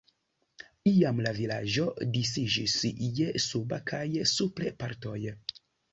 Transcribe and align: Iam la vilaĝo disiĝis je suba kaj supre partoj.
Iam 0.91 1.19
la 1.25 1.33
vilaĝo 1.39 1.85
disiĝis 2.15 2.77
je 3.19 3.29
suba 3.47 3.79
kaj 3.93 4.05
supre 4.33 4.73
partoj. 4.85 5.19